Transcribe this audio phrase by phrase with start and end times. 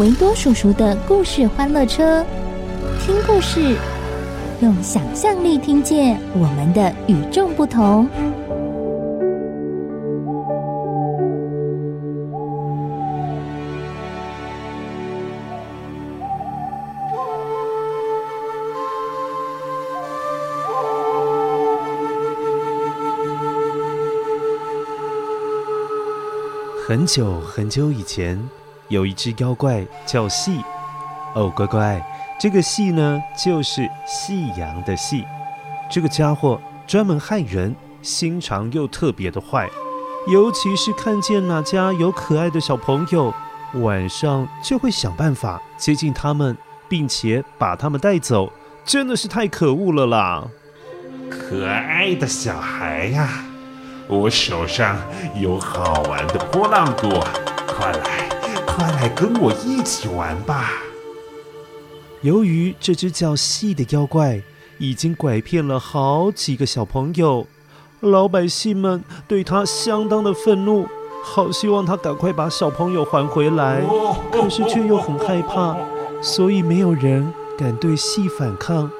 [0.00, 2.24] 维多叔叔的故事欢乐车，
[3.00, 3.76] 听故事，
[4.60, 8.08] 用想象力听见我们的与众不同。
[26.84, 28.38] 很久很久以前，
[28.88, 30.60] 有一只妖怪叫戏。
[31.34, 32.00] 哦，乖乖，
[32.38, 35.24] 这个戏呢，就是夕阳的戏。
[35.90, 39.68] 这个家伙专门害人，心肠又特别的坏。
[40.28, 43.34] 尤其是看见哪家有可爱的小朋友，
[43.74, 46.56] 晚上就会想办法接近他们，
[46.88, 48.52] 并且把他们带走。
[48.84, 50.44] 真的是太可恶了啦！
[51.30, 53.44] 可爱的小孩呀！
[54.06, 54.98] 我手上
[55.34, 57.08] 有好玩的波浪鼓，
[57.66, 58.28] 快来，
[58.74, 60.82] 快来跟我一起玩吧！
[62.22, 64.42] 由于这只叫细的妖怪
[64.78, 67.46] 已经拐骗了好几个小朋友，
[68.00, 70.88] 老百姓们对他相当的愤怒，
[71.22, 73.82] 好希望他赶快把小朋友还回来，
[74.32, 75.76] 可是却又很害怕，
[76.20, 78.90] 所以没有人敢对细反抗，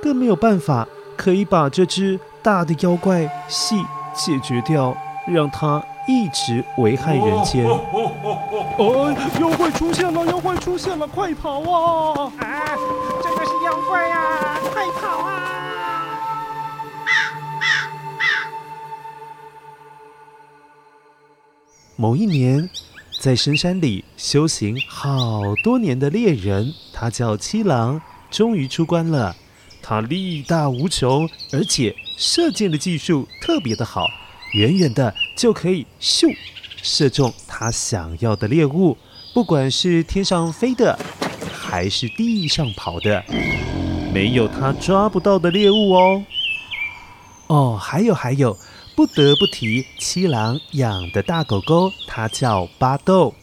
[0.00, 0.86] 更没有办法
[1.16, 3.74] 可以把这只大的妖怪细。
[4.16, 7.64] 解决掉，让他一直危害人间。
[7.66, 10.24] 哦，妖怪出现了！
[10.26, 11.06] 妖怪出现了！
[11.06, 12.32] 快跑啊！
[12.38, 12.76] 啊，
[13.22, 14.60] 这个是妖怪啊！
[14.72, 15.60] 快跑啊！
[21.96, 22.68] 某一年，
[23.20, 29.34] 在深山里修行好多年的猎人，他叫七郎，终于出关了。
[29.80, 34.06] 他力大无穷，而且射箭的技术特别的好，
[34.54, 36.34] 远远的就可以咻
[36.82, 38.96] 射中他想要的猎物，
[39.32, 40.98] 不管是天上飞的，
[41.52, 43.24] 还是地上跑的，
[44.12, 46.24] 没有他抓不到的猎物哦。
[47.48, 48.56] 哦，还有还有，
[48.94, 53.34] 不得不提七郎养的大狗狗，它叫巴豆。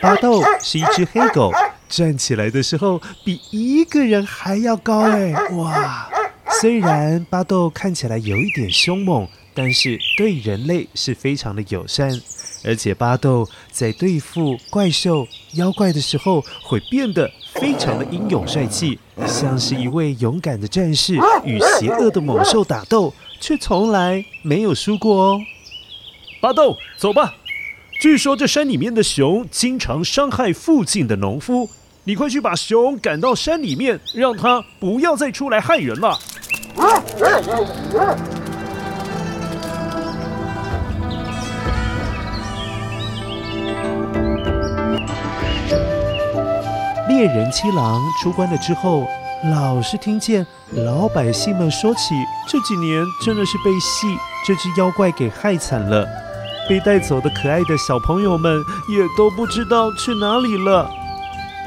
[0.00, 1.52] 巴豆是一只黑狗。
[1.86, 5.32] 站起来的时候比一个人还要高哎！
[5.52, 6.10] 哇，
[6.60, 12.10] 虽然巴豆看起来有一点凶猛，但是对人类是非常的友善。
[12.64, 25.40] 而且巴豆在对付怪兽、妖怪的时候，会变得非常的英勇帅气，像是一位勇敢的战士，与邪恶的猛兽打斗，却从来没有输过哦。
[26.40, 27.34] 巴豆，走吧。
[28.00, 31.68] 据说这山里面的熊经常伤害附近的农夫。
[32.06, 36.18] 你快去把熊赶到山里面，让他不要再出来害人了。
[47.06, 49.06] 猎人七郎出关了之后，
[49.44, 52.14] 老是听见老百姓们说起
[52.48, 56.06] 这几年真的是被戏这只妖怪给害惨了，
[56.68, 58.58] 被带走的可爱的小朋友们
[58.88, 60.90] 也都不知道去哪里了。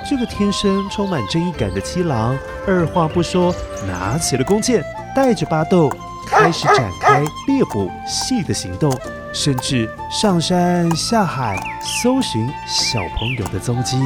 [0.09, 2.37] 这个天生充满正义感的七郎，
[2.67, 3.53] 二话不说，
[3.87, 4.83] 拿起了弓箭，
[5.17, 5.91] 带着巴豆
[6.27, 8.95] 开始展开猎捕细的行动，
[9.33, 13.97] 甚至上山下海搜寻小朋友的踪迹。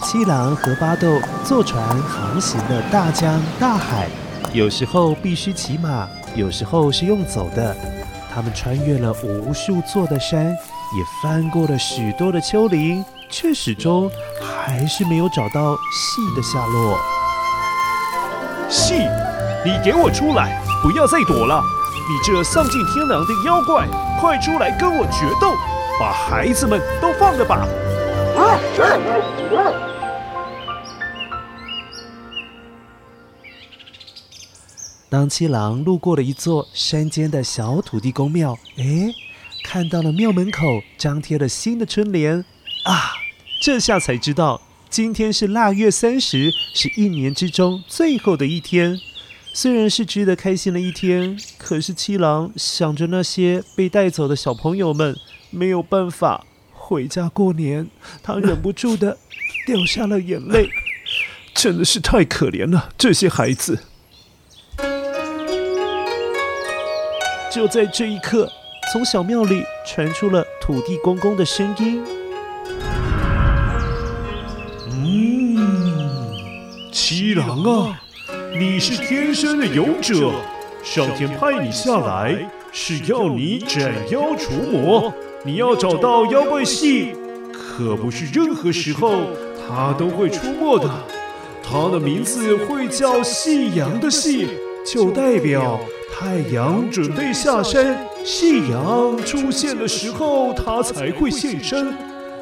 [0.00, 4.06] 七郎和巴豆坐船航行了大江大海，
[4.52, 7.76] 有时候必须骑马，有时候是用走的。
[8.32, 13.04] 他们穿越了无数座的山，也翻过了许多的丘陵。
[13.28, 14.10] 却始终
[14.40, 16.98] 还是没有找到细的下落。
[18.68, 19.06] 细，
[19.62, 20.62] 你给我出来！
[20.82, 21.62] 不要再躲了！
[22.08, 23.86] 你这丧尽天良的妖怪，
[24.18, 25.54] 快出来跟我决斗！
[26.00, 27.68] 把孩子们都放了吧！
[35.10, 39.12] 当七郎路过了一座山间的小土地公庙，哎，
[39.62, 42.38] 看到了庙门口张贴了新的春联
[42.86, 43.12] 啊！
[43.62, 48.98] 这下才知道，今天是腊月三十，是一年之中最后的一天。
[49.52, 55.14] 虽然是值得开心的一天，可是七郎想着那些被带走的小朋友们，
[55.50, 57.88] 没有办法回家过年，
[58.22, 59.18] 他忍不住的
[59.66, 60.70] 掉下了眼泪。
[61.52, 63.80] 真的是太可怜了，这些孩子。
[67.52, 68.48] 就在这一刻，
[68.92, 72.02] 从小庙里传出了土地公公的声音
[74.88, 78.00] ：“嗯，七郎啊，
[78.58, 80.32] 你是天生的勇者，
[80.82, 82.36] 上天派你下来
[82.72, 85.12] 是要你斩妖除魔。
[85.44, 87.14] 你要找到妖怪系，
[87.52, 89.12] 可不是任何时候
[89.66, 90.90] 他都会出没的。
[91.62, 94.48] 他的名字会叫夕阳的夕，
[94.84, 95.78] 就代表。”
[96.12, 101.94] 太阳准备下山，夕阳出现的时候，它才会现身。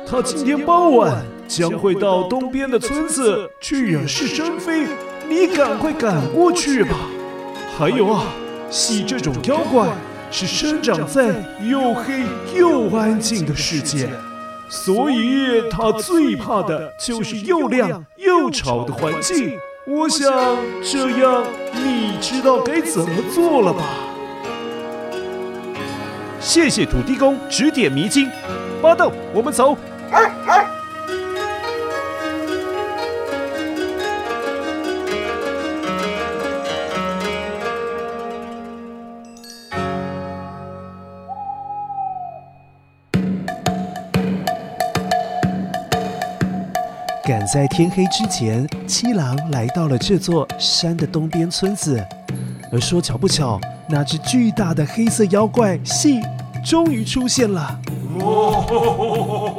[0.05, 4.87] 它今天傍晚将会到东边的村子去惹是生非，
[5.29, 6.97] 你赶快赶过去吧。
[7.79, 8.25] 还有啊，
[8.71, 9.89] 夕这种妖怪
[10.31, 12.25] 是生长在又黑
[12.57, 14.09] 又安静的世界，
[14.69, 19.57] 所以它最怕的就是又亮又吵的环境。
[19.87, 20.31] 我想
[20.83, 23.83] 这样，你知道该怎么做了吧？
[26.41, 28.31] 谢谢土地公指点迷津，
[28.83, 29.77] 巴豆，我们走。
[47.29, 52.03] 赶在天黑之前，七郎来到了这座山的东边村子。
[52.73, 56.23] 而说巧不巧，那只巨大的黑色妖怪夕
[56.65, 57.79] 终于出现了。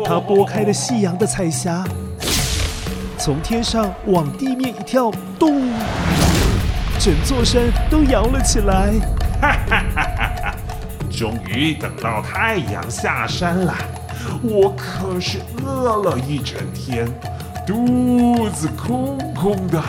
[0.04, 1.84] 他拨开了夕阳的彩霞，
[3.20, 5.72] 从天上往地面一跳，咚！
[7.00, 8.94] 整座山都摇了起来。
[9.40, 10.56] 哈哈哈哈哈！
[11.12, 13.76] 终于等到太阳下山了，
[14.42, 17.08] 我可是饿了一整天。
[17.70, 19.80] 肚子空空的，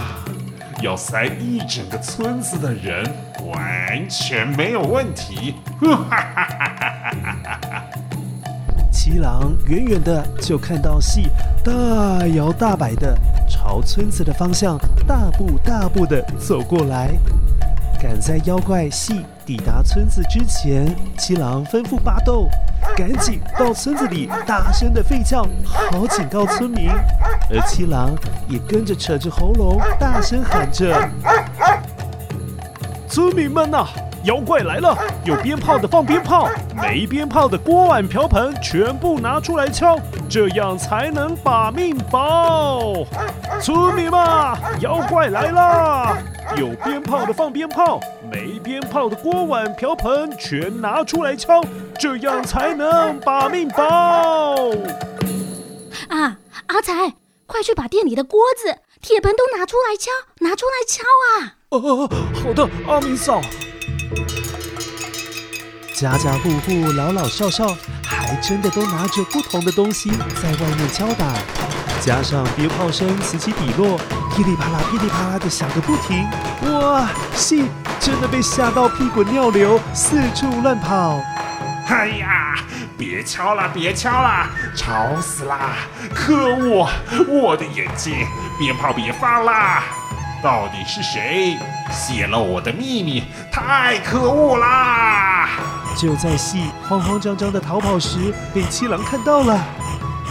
[0.82, 3.02] 要塞一整个村子的人
[3.46, 5.54] 完全没有问题。
[8.92, 11.30] 七郎远远的就看到戏
[11.64, 11.72] 大
[12.26, 13.18] 摇大摆的
[13.48, 14.76] 朝村子的方向
[15.08, 17.12] 大步大步的走过来。
[17.98, 22.46] 赶在妖怪夕抵达村子之前，七郎吩咐巴豆
[22.96, 25.46] 赶紧到村子里大声的吠叫，
[25.90, 26.90] 好警告村民。
[27.50, 28.14] 而七郎
[28.48, 31.08] 也跟着扯着喉咙大声喊着
[33.08, 33.86] ：“村民们呐，
[34.24, 34.94] 妖怪来了！
[35.24, 42.92] 有鞭炮的放鞭炮，没鞭炮的锅碗瓢盆全部拿出来敲，这样才能把命保。
[43.62, 44.20] 村民们，
[44.80, 46.18] 妖怪来了！”
[46.56, 47.98] 有鞭炮的放鞭炮，
[48.30, 51.62] 没鞭炮的锅碗瓢盆全拿出来敲，
[51.98, 53.84] 这样才能把命保。
[56.08, 56.36] 啊，
[56.66, 57.14] 阿才，
[57.46, 60.10] 快去把店里的锅子、铁盆都拿出来敲，
[60.40, 61.54] 拿出来敲啊！
[61.70, 62.08] 哦，
[62.42, 63.40] 好的，阿明嫂。
[65.94, 70.10] 家家户户老老少少，还真的都拿着不同的东西
[70.42, 71.26] 在外面敲打。
[72.00, 73.98] 加上鞭炮声此起彼落，
[74.34, 76.26] 噼里啪啦、噼里啪啦的响个不停。
[76.62, 77.64] 哇，戏
[78.00, 81.20] 真的被吓到屁滚尿流，四处乱跑。
[81.88, 82.56] 哎呀，
[82.96, 85.58] 别敲了，别敲了，吵死了！
[86.14, 86.88] 可恶，
[87.28, 88.26] 我的眼睛！
[88.58, 89.82] 鞭炮别放了！
[90.42, 91.58] 到底是谁
[91.90, 93.24] 泄露我的秘密？
[93.52, 95.50] 太可恶啦！
[95.96, 99.58] 就在细慌慌张张的逃跑时，被七郎看到了。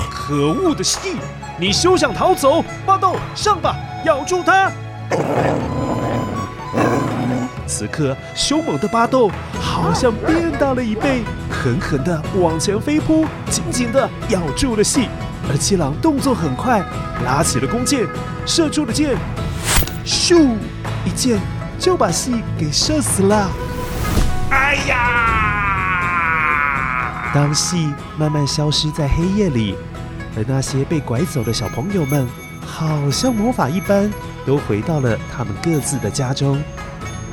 [0.09, 1.17] 可恶的细！
[1.59, 2.63] 你休想逃走！
[2.85, 3.75] 巴豆，上吧，
[4.05, 4.71] 咬住它！
[7.67, 9.29] 此刻，凶猛的巴豆
[9.61, 15.07] 好像变大了一倍，狠狠地往前飞扑，紧紧地咬住了细。
[15.51, 16.83] 而七郎动作很快，
[17.25, 18.07] 拉起了弓箭，
[18.45, 19.15] 射出了箭，
[20.09, 20.57] 咻，
[21.05, 21.39] 一箭
[21.77, 23.47] 就把戏给射死了。
[24.49, 24.97] 哎呀！
[27.31, 29.75] 当戏慢慢消失在黑夜里。
[30.35, 32.27] 而那些被拐走的小朋友们，
[32.65, 34.11] 好像魔法一般，
[34.47, 36.59] 都回到了他们各自的家中。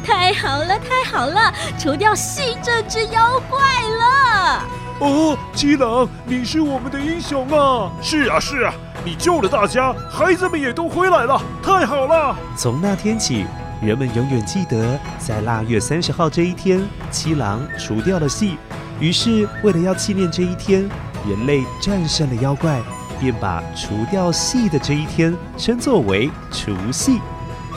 [0.04, 3.59] 太好了，太好了，除掉戏这只妖怪
[3.99, 4.62] 了！
[4.99, 7.90] 哦，七郎，你是我们的英雄啊！
[8.02, 8.75] 是啊，是啊，
[9.06, 12.36] 你救了大家，孩子们也都回来了，太好了！
[12.56, 13.46] 从那天起，
[13.80, 18.58] 人们永远记得，在腊月三十号这一天，七郎除掉了戏。
[18.98, 20.90] 于是，为了要纪念这一天，
[21.25, 22.80] 人类战胜了妖怪，
[23.20, 27.20] 便把除掉戏的这一天称作为除戏。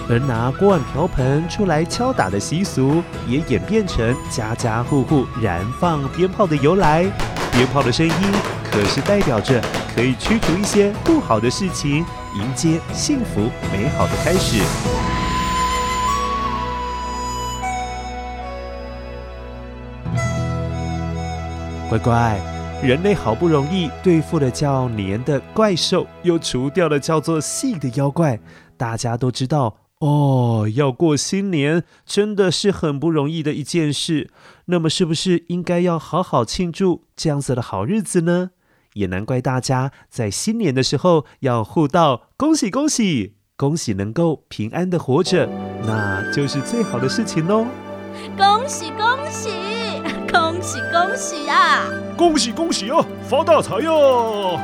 [0.10, 7.06] 而拿锅碗瓢盆出来敲打的习俗，也演变成家家户户燃放鞭炮的由来。
[7.52, 8.14] 鞭炮的声音
[8.72, 9.62] 可是代表着
[9.96, 14.64] 可以驱除一些不好的事情，迎接幸福美好的开始。
[21.90, 22.40] 乖乖，
[22.84, 28.40] 人类好不容易对付了叫年的怪兽，又除掉了叫做夕的妖怪，
[28.78, 29.78] 大家都知道。
[30.00, 34.30] 哦，要过新年真的是很不容易的一件事。
[34.66, 38.52] 那么，是不是应该要好好庆祝这样子的好日子呢？
[39.00, 45.50] 也难怪大家在新年的时候要互道恭喜恭喜，恭喜能够平安的活着，
[45.88, 47.66] 那就是最好的事情喽。
[48.38, 49.50] 恭喜恭喜，
[50.32, 51.88] 恭喜恭喜啊！
[52.18, 54.60] 恭喜恭喜啊，发大财哟！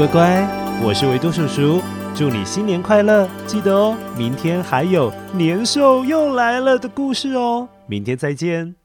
[0.00, 0.48] 乖乖，
[0.82, 1.82] 我是维多叔叔，
[2.14, 3.28] 祝你新年快乐！
[3.46, 8.79] 记得哦，明天还有年兽又来了的故事哦，明天再见。